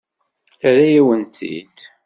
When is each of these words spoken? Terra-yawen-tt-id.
Terra-yawen-tt-id. 0.59 1.77